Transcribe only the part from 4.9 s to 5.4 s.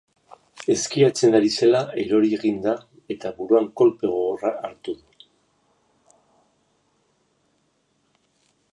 du.